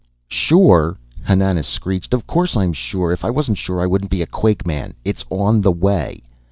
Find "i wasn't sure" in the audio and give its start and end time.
3.23-3.79